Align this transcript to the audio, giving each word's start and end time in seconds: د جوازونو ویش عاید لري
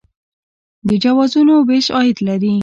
د 0.87 0.89
جوازونو 1.03 1.55
ویش 1.67 1.87
عاید 1.95 2.17
لري 2.27 2.55